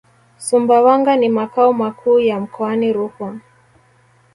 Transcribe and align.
Sumbawanga 0.37 1.15
ni 1.15 1.29
makao 1.29 1.73
makuu 1.73 2.19
ya 2.19 2.39
mkoani 2.39 2.93
Rukwa 2.93 3.37